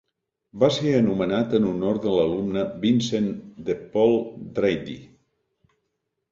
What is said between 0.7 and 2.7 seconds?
ser anomenat en honor de l'alumne